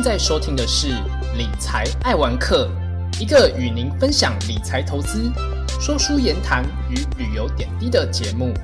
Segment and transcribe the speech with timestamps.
[0.00, 0.86] 正在收听的是
[1.36, 2.70] 《理财爱玩客》，
[3.20, 5.30] 一个与您分享理财投资、
[5.78, 8.54] 说书言谈与旅游点滴的节目。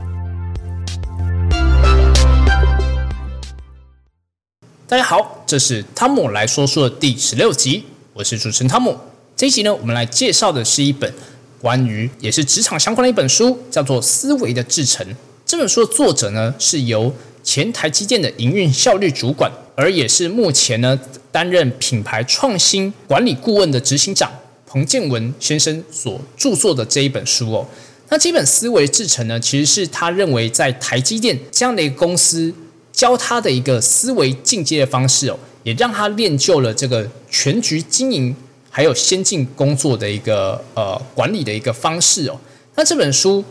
[4.88, 7.84] 大家好，这是汤姆来说书的第十六集，
[8.14, 8.98] 我是主持人汤姆。
[9.36, 11.12] 这一集呢，我们来介绍的是一本
[11.60, 15.06] 关于也是职场相关的一本书，叫做《思维的制成》。
[15.44, 20.98] 这本书的作者呢，是由前台积电的营运效率主管，而也是目前呢
[21.30, 24.32] 担任品牌创新管理顾问的执行长
[24.66, 27.66] 彭建文先生所著作的这一本书哦。
[28.08, 32.54] 那这本思维制成呢，其实是他认为在台积电这样的一个公司
[32.92, 38.34] 教他的一个思维进阶的方式哦，也让他练就了这个全局经营
[38.70, 42.38] 还有先进工作的一个呃管理的一个方式哦。
[42.76, 43.44] 那这本书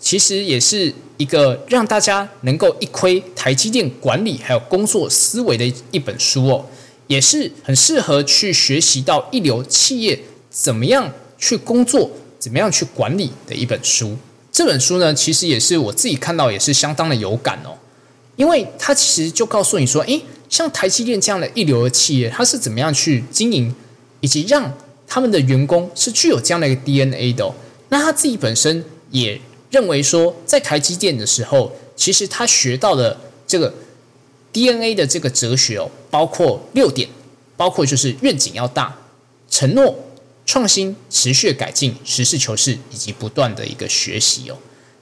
[0.00, 0.92] 其实也是。
[1.20, 6.64] 一个让大家能够一窥台积电管理还有工作思维的一本书哦，
[7.08, 14.16] 也是很适合去学习到一流企业怎么样去工作、怎么样去管理的一本书。
[14.50, 17.76] 这本书呢，其实也是我自己看到也是相当的有感哦，
[18.36, 23.74] 因为它其实就告诉你说，诶，像台积电这样的一流的企业，它是怎么样去经营，
[24.20, 24.72] 以及让
[25.06, 27.52] 他们的员工是具有这样的一个 DNA 的。
[27.90, 29.38] 那他自己本身也。
[29.70, 33.72] 认为说，在台积电的时候，其实他学到的这个
[34.52, 37.08] DNA 的这个哲学哦，包括六点，
[37.56, 38.96] 包括就是愿景要大、
[39.48, 39.96] 承诺、
[40.44, 44.56] 创新、持续改进、实事求是以及不断的一个学习哦。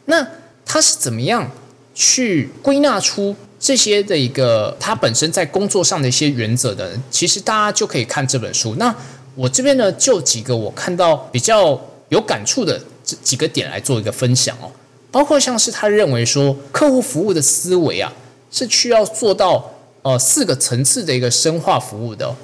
[0.04, 0.26] 那
[0.66, 1.50] 他是怎么样
[1.94, 6.98] 去归纳出这些的一个他本身在工作上的一些原则的？
[7.10, 8.74] 其实大家就可以看这本书。
[8.74, 8.94] 那
[9.34, 12.78] 我这边呢，就几个我看到比较有感触的。
[13.16, 14.70] 几个点来做一个分享哦，
[15.10, 18.12] 包括像是他认为说客户服务的思维啊，
[18.50, 22.34] 是需要做到呃四个层次的一个深化服务的，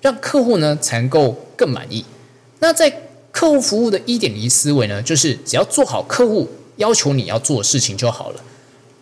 [0.00, 2.04] 让客户呢才能够更满意。
[2.60, 8.42] 那在客户服务的一点零思维呢，就是只要做好客户要求你要做的事情就好了。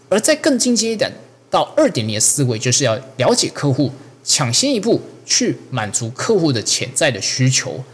[0.09, 1.11] 而在更进阶一点
[1.51, 3.91] 到二点零的思维，就是要了解客户，
[4.25, 7.85] 抢先一步去满足客户的潜在的需求。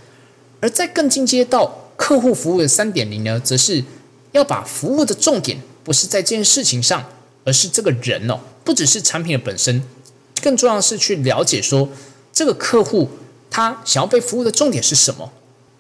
[0.60, 3.84] 而在更进阶到客户服务的三点零呢，则是
[4.32, 7.04] 要把服务的重点不是在这件事情上，
[7.44, 9.82] 而是这个人哦，不只是产品的本身，
[10.40, 11.90] 更重要的是去了解说
[12.32, 13.10] 这个客户
[13.50, 15.30] 他想要被服务的重点是什么。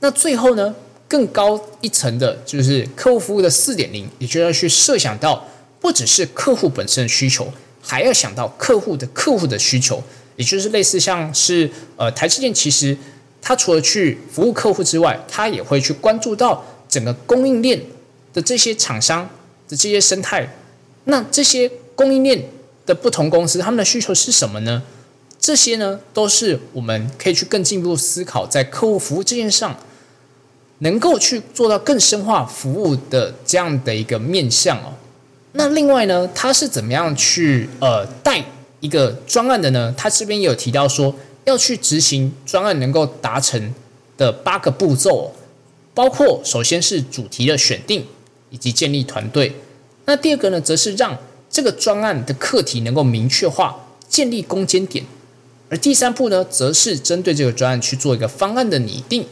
[0.00, 0.74] 那最后呢，
[1.08, 5.48] 更高一层的就是客户服务的四点零，也就要去设想到
[5.80, 7.50] 不只是客户本身的需求，
[7.80, 10.02] 还要想到客户的客户的需求，
[10.36, 12.94] 也就是类似像是呃台积电其实。
[13.40, 17.80] 他除了去服务客户之外，他也会去关注到整个供应链
[18.34, 19.24] 的这些厂商
[19.68, 20.56] 的这些生态。
[21.04, 22.44] 那这些供应链
[22.84, 24.82] 的不同公司，他们的需求是什么呢？
[25.38, 29.76] 这些呢，都是我们可以去更进一步思考，在客户服务这件事上，
[30.80, 34.92] 能够去做到更深化服务的这样的一个面向哦。
[35.52, 38.44] 那另外呢，他是怎么样去呃带
[38.80, 39.94] 一个专案的呢？
[39.96, 41.14] 他这边也有提到说。
[41.48, 43.74] 要去执行专案能够达成
[44.18, 45.32] 的八个步骤，
[45.94, 48.04] 包括首先是主题的选定
[48.50, 49.54] 以及建立团队。
[50.04, 51.16] 那第二个呢，则是让
[51.48, 55.02] 这个专案的课题能够明确化，建立攻坚点。
[55.70, 59.26] 而第三步呢，则是针对这个专案去做一个方案的拟定。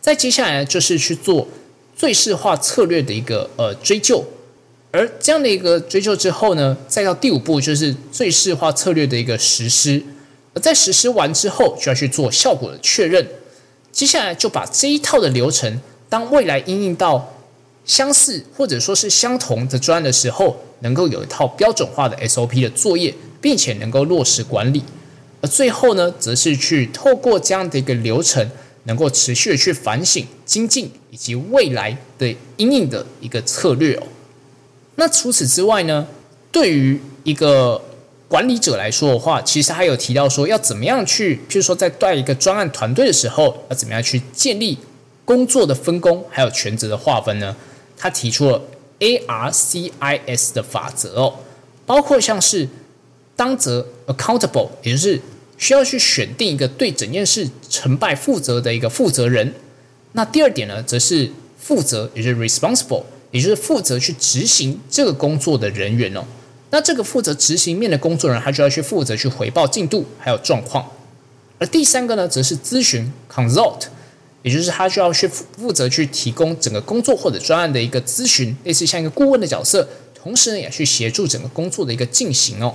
[0.00, 1.46] 再接下来，就是去做
[1.94, 4.24] 最适化策略的一个呃追究。
[4.92, 10.02] 而这样的一个追究之后呢，再到第五步就是最适化策略的一个实施。
[10.54, 13.26] 而在实施完之后，就要去做效果的确认。
[13.92, 17.34] 接下来就把这一套的流程，当未来应用到
[17.84, 24.82] 相似或者说是相同的专案的时候，能够有一套标准化的 SOP 的作业，并且能够落实管理。
[25.40, 28.48] 而最后呢，则是去透过这样的一个流程，
[28.84, 34.02] 能够持续的去反省、精进以及未来的应用的一个策略哦。
[34.96, 36.06] 那除此之外呢，
[36.52, 37.82] 对于一个
[38.30, 44.78] 管理者来说的话，其实还有提到说要怎么样去，譬如说在带一个专案团队的时候，要怎么样去建立
[45.24, 47.56] 工作的分工，还有权责的划分呢？
[47.96, 48.62] 他提出了
[49.00, 51.40] ARCIS 的法则哦，
[51.84, 52.68] 包括像是
[53.34, 55.20] 当责 accountable，也就是
[55.58, 59.52] 需要去选定一个对整件事成败负责的一个负责人。
[60.12, 61.28] 那第二点呢，则是
[61.58, 66.24] 负责，也就是 responsible，也就是负责去执行这个工作的人员哦。
[66.70, 70.88] 那这个负责执行面的工作人员，他就要去负责去回报进度还有状况。
[71.58, 73.82] 而第三个呢，则是咨询 consult，
[74.42, 82.74] 也就是他需要去负责去提供整个工作或者专案的一个咨询，类似像一个顾问的角色，同时呢，也去协助整个工作的一个进行哦。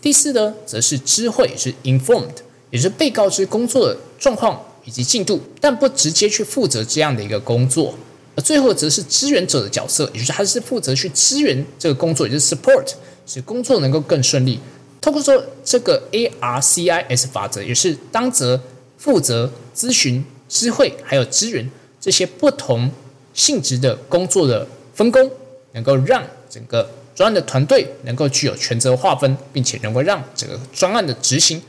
[0.00, 2.34] 第四呢，则是知会，是 informed，
[2.70, 7.94] 也是被告知工作的状况以及进度，但不直接去负责这样的一个工作。
[8.34, 12.92] 而最后则是支援者的角色，也就是他是负责去支援这个工作，也就是 support，
[13.26, 14.58] 使工作能够更顺利。
[15.00, 18.60] 透过说这个 ARCIS 法则，也是当责、
[18.96, 21.68] 负责、咨询、知会还有支援
[22.00, 22.88] 这些不同
[23.34, 25.28] 性质的工作的分工，
[25.72, 31.60] 能够让整个专案的团队能够具有权责划分，并且能够让整个专案的执行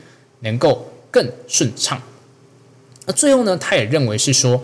[0.42, 2.00] 能够更顺畅。
[3.08, 4.64] 那最后呢，他也认为是说，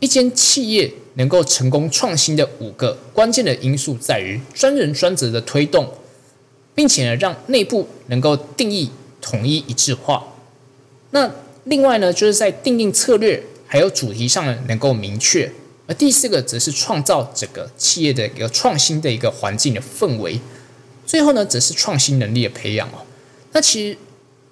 [0.00, 5.90] 一间企业能够成功创新的五个关键的因素，在于专人专责的推动。
[6.74, 8.90] 并且呢，让内部能够定义
[9.20, 10.24] 统一一致化。
[11.10, 11.30] 那
[11.64, 15.52] 另外呢，就是在定定策略还有主题上呢，能够明确。
[15.86, 20.40] 而第四个则是创造整个企业的一个创新的一个环境的氛围。
[21.06, 23.04] 最后呢，则是创新能力的培养哦。
[23.52, 23.98] 那其实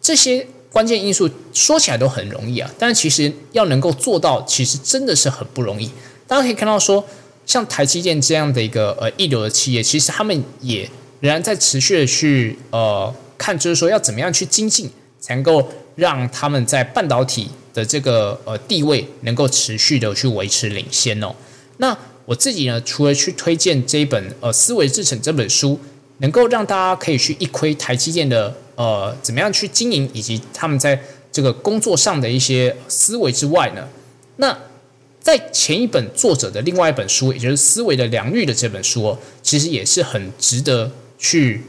[0.03, 5.91] 这些关键因素说起来都很容易啊，但其实要能够做到，其实真的是很不容易。
[6.27, 7.05] 大家可以看到说，
[7.47, 10.89] 像台积电这样的一个呃一流的企业，其实他们也。
[11.21, 14.91] 仍然在持续的去呃看，就是说要怎么样去精进，
[15.21, 21.35] 才能够让他们在半导体的这个呃地位能够持续的去维持领先哦。
[21.77, 25.79] 那我自己呢，除了去推荐这一本呃思维制成这本书，
[26.19, 31.01] 能够让大家可以去一窥台积电的呃怎么样去经营，以及他们在
[31.31, 33.87] 这个工作上的一些思维之外呢，
[34.37, 34.59] 那。
[35.23, 40.91] 在前一本作者的另外一本书，也就是《思维的良率》的这本书，其实也是很值得
[41.21, 41.63] 去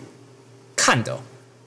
[0.76, 1.20] 看的。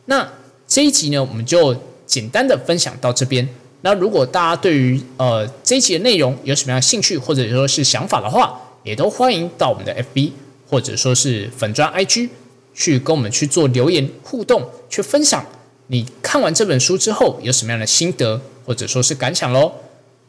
[0.06, 0.28] 那
[0.66, 3.48] 这一集呢，我们就简单的分享到这边。
[3.82, 10.32] 那如果大家对于呃这一集的内容有什么样的兴趣或者说是想法的话，也都欢迎到我们的 FB
[10.68, 12.30] 或者说是粉砖 IG
[12.74, 15.44] 去跟我们去做留言互动，去分享
[15.88, 19.70] 你看完这本书之后有什么样的心得或者说是感想喽。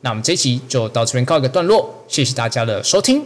[0.01, 3.25] 那我们这一集就到这边告一个段落，谢谢大家的收听。